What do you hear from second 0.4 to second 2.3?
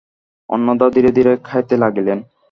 অন্নদা ধীরে ধীরে খাইতে লাগিলেন।